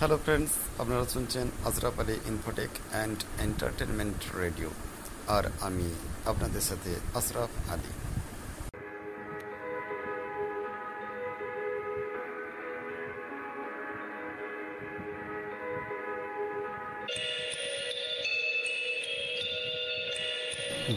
Hello 0.00 0.18
friends 0.24 0.52
আপনারা 0.82 1.04
শুনছেন 1.14 1.46
Azraf 1.68 1.96
Ali 2.00 2.16
Infotech 2.32 2.70
and 2.92 3.18
entertainment 3.46 4.20
radio 4.42 4.70
আর 5.36 5.44
আমি 5.60 5.86
আপনাদের 6.30 6.60
সাথে 6.60 6.90
আশরাফ 7.18 7.52
আলী। 7.72 7.92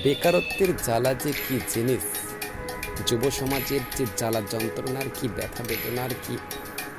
বেকারত্বের 0.03 0.71
জ্বালা 0.85 1.11
যে 1.13 1.31
কি 1.45 1.55
জিনিস? 1.73 2.05
যুব 3.07 3.23
সমাজের 3.39 3.83
যে 3.97 4.05
জ্বালা 4.19 4.41
যন্ত্রণার 4.51 5.07
কি 5.17 5.25
ব্যথা 5.37 5.63
বেদনার 5.69 6.11
কি 6.23 6.35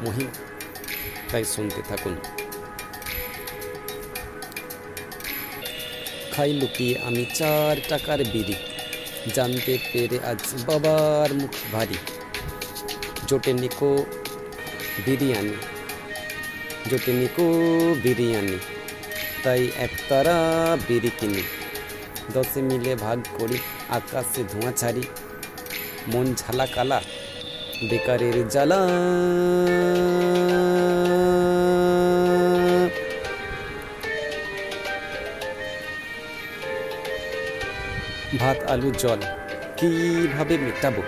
মহিমা? 0.04 0.34
তাই 1.32 1.44
শুনতে 1.44 1.82
থাকুন। 1.88 2.16
খাই 6.32 6.52
লুকিয়ে 6.52 6.98
আমি 6.98 7.26
চার 7.34 7.76
টাকার 7.88 8.24
বিড়ি। 8.24 8.54
জানতে 9.34 9.78
পেরে 9.92 10.18
আজ 10.26 10.64
বাবার 10.66 11.34
মুখ 11.34 11.50
ভারী। 11.72 11.94
জোটে 13.26 13.52
নিকো 13.52 14.04
বিরিয়ানি। 15.06 15.54
জোটে 16.90 17.12
নিকো 17.12 17.52
বিরিয়ানি। 18.02 18.58
তাই 19.42 19.68
একতারা 19.76 20.36
বিড়ি 20.88 21.10
কিনি। 21.20 21.42
দশে 22.32 22.62
মিলে 22.62 22.96
ভাগ 22.96 23.24
করি, 23.38 23.58
আকাশে 23.88 24.44
ধোঁয়া 24.52 24.72
ছাড়ি। 24.72 25.02
মন 26.08 26.34
ঝালা 26.34 26.66
কালা, 26.66 27.02
বেকারের 27.90 28.48
জ্বালা। 28.48 28.78
ভাত, 38.38 38.62
আলু, 38.62 38.92
জল, 38.98 39.20
কীভাবে 39.76 40.58
মেটাবো? 40.58 41.02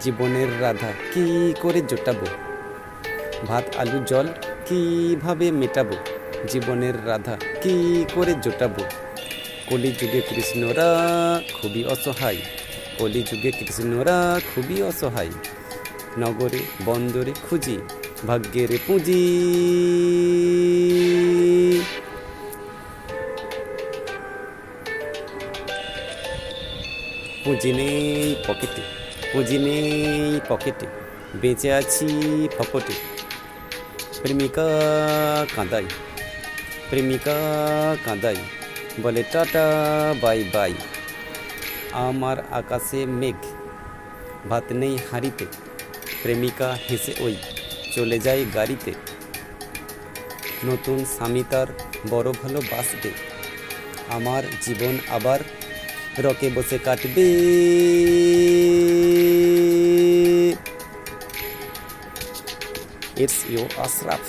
জীবনের 0.00 0.62
রাধা 0.62 0.92
কি 1.14 1.54
করে 1.60 1.80
জোটাবো? 1.80 2.26
ভাত, 3.46 3.76
আলু, 3.76 4.04
জল, 4.06 4.26
কীভাবে 4.66 5.50
মেটাবো? 5.50 5.96
জীবনের 6.48 7.06
রাধা 7.06 7.36
কি 7.62 8.04
করে 8.14 8.34
জোটাবো? 8.42 8.84
কলিযুগে 9.66 10.20
কৃষ্ণরা 10.20 10.96
খুবই 11.54 11.84
অসহায়। 11.84 12.36
কলিযুগে 12.98 13.50
কৃষ্ণরা 13.50 14.40
খুবই 14.54 14.82
অসহায়। 14.82 15.30
নগরে, 16.18 16.58
বন্দরে 16.84 17.32
খুঁজি, 17.50 17.78
ভাগ্যের 18.26 18.78
পুঁজি। 18.86 19.38
পুঁজি 27.44 27.70
নেই 27.72 28.36
পকেটে 28.48 28.82
পুঁজি 29.32 29.58
নেই 29.58 30.40
পকেটে, 30.48 30.86
বেঁচে 31.40 31.68
আছি 31.72 32.08
ফকটে। 32.56 32.94
প্রেমিকা 34.22 34.66
কাঁদাই 35.56 35.86
প্রেমিকা 36.90 37.36
কাঁদাই, 38.04 38.38
বলে 39.02 39.22
টাটা, 39.32 39.66
বাই 40.22 40.40
বাই। 40.54 40.74
আমার 42.06 42.36
আকাশে 42.50 43.00
মেঘ, 43.20 43.38
ভাত 44.48 44.66
নেই 44.72 44.94
হাঁড়িতে, 45.08 45.46
প্রেমিকা 46.22 46.68
হেসে 46.86 47.12
ওই, 47.20 47.34
চলে 47.94 48.18
যায় 48.18 48.42
গাড়িতে। 48.54 48.92
নতুন 50.64 50.98
স্বামী 51.14 51.42
তার 51.50 51.68
বড় 52.10 52.28
ভালো 52.42 52.58
বাসবে 52.72 53.10
আমার 54.08 54.42
জীবন 54.64 54.94
আবার 55.10 55.40
রকে 56.18 56.50
বসে 56.54 56.78
কাটবে। 56.78 57.22
ইটস 63.16 63.50
ইউ 63.50 63.68
আশরাফ 63.76 64.20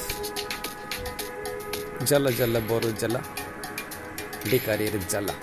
জ্বালা 2.05 2.31
জ্বালা, 2.31 2.59
বড় 2.67 2.91
জ্বালা। 2.99 3.19
বেকারের 4.51 4.99
জ্বালা। 5.09 5.33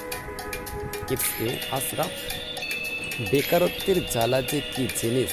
ইটস 1.11 1.41
ইউ 1.41 1.51
আশরাফ 1.71 2.11
বেকারত্বের 3.31 4.07
জ্বালা 4.07 4.43
যে 4.43 4.61
কি 4.77 4.89
জিনিস? 4.97 5.31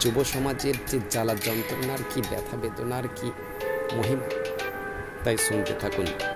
যুব 0.00 0.24
সমাজের 0.24 0.74
যে 0.86 0.98
জ্বালা 1.10 1.34
যন্ত্রণার 1.34 1.98
কি 2.14 2.22
ব্যথা 2.30 2.56
বেদনার 2.56 3.08
কি 3.08 3.30
মহিমা? 3.96 4.26
তাই 5.24 5.36
শুনতে 5.38 5.74
থাকুন। 5.80 6.35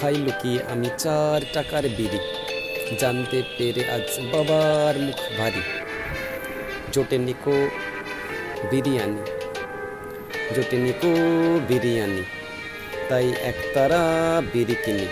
খাই 0.00 0.14
লুকিয়ে 0.14 0.62
আমি 0.70 0.90
চার 0.98 1.40
টাকার 1.52 1.88
বিড়ি। 1.88 2.18
জানতে 2.98 3.42
পেরে 3.58 3.90
আজ 3.90 4.20
বাবার 4.32 4.98
মুখ 4.98 5.40
ভারী। 5.40 5.60
জোটে 6.92 7.18
নিকো 7.18 7.68
বিরিয়ানি। 8.70 9.22
জোটে 10.56 10.76
নিকো 10.76 11.14
বিরিয়ানি। 11.68 12.22
তাই 13.08 13.32
একতারা 13.42 14.42
বিড়ি 14.52 14.74
কিনি। 14.84 15.06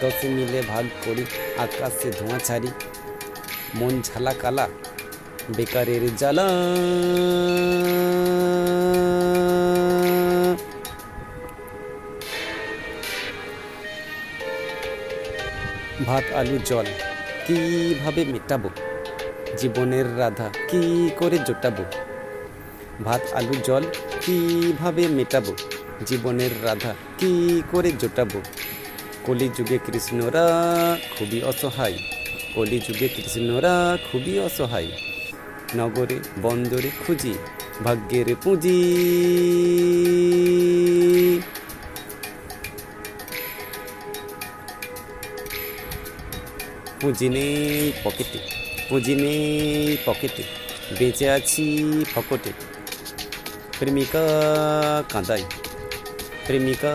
দশে 0.00 0.28
মিলে 0.28 0.62
ভাগ 0.68 0.84
করি, 1.04 1.24
আকাশে 1.58 2.10
ধোঁয়া 2.18 2.38
ছাড়ি। 2.38 2.68
মন 3.74 4.02
ঝালা 4.02 4.34
কালা, 4.34 4.68
বেকারের 5.56 6.16
জ্বালা। 6.16 6.46
ভাত, 16.06 16.32
আলু, 16.32 16.58
জল, 16.64 16.84
কীভাবে 17.46 18.24
মেটাবো? 18.24 18.70
জীবনের 19.58 20.18
রাধা, 20.18 20.50
কি 20.68 21.10
করে 21.16 21.38
জোটাবো? 21.46 21.84
ভাত, 23.04 23.32
আলু, 23.32 23.54
জল, 23.64 23.82
কীভাবে 24.26 25.08
মেটাবো? 25.08 25.56
জীবনের 26.06 26.50
রাধা, 26.64 26.94
কি 27.18 27.62
করে 27.70 27.92
জোটাবো? 27.98 28.40
কলিযুগে 29.24 29.78
কৃষ্ণরা 29.86 30.50
খুবই 31.18 31.42
অসহায়। 31.42 31.98
কলিযুগে 32.54 33.08
কৃষ্ণরা 33.08 33.98
খুবই 34.12 34.38
অসহায়। 34.38 34.88
নগরে, 35.76 36.18
বন্দরে 36.42 36.90
খুঁজি, 37.06 37.34
ভাগ্যের 37.84 38.36
পুঁজি। 38.42 38.96
পুঁজি 47.00 47.28
নেই 47.28 47.92
পকেটে 48.04 48.38
পুঁজি 48.88 49.14
নেই 49.14 49.96
পকেটে 50.04 50.44
বেঁচে 50.98 51.26
আছি 51.30 51.66
ফকটে 52.14 52.52
প্রেমিকা 53.78 54.24
কাঁদাই 55.12 55.44
প্রেমিকা 56.46 56.94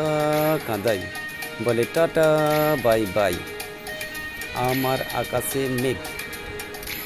কাঁদাই, 0.68 1.00
বলে 1.64 1.86
টাটা, 1.94 2.28
বাই 2.84 3.06
বাই। 3.16 3.36
আমার 4.70 5.00
আকাশে 5.14 5.62
মেঘ, 5.82 6.00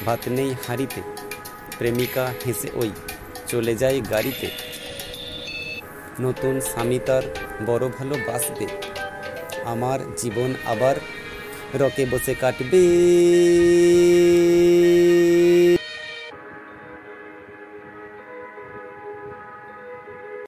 ভাত 0.06 0.22
নেই 0.28 0.52
হাঁড়িতে, 0.68 1.02
প্রেমিকা 1.78 2.34
হেসে 2.46 2.70
ওই, 2.76 2.92
চলে 3.48 3.76
যায় 3.76 4.02
গাড়িতে। 4.02 4.48
নতুন 6.20 6.60
স্বামী 6.60 7.00
তার 7.06 7.24
বড় 7.66 7.86
ভালো 7.88 8.16
বাসবে 8.28 8.68
আমার 9.66 10.00
জীবন 10.18 10.50
আবার 10.66 10.96
রকে 11.76 12.04
বসে 12.06 12.34
কাটবে 12.36 12.84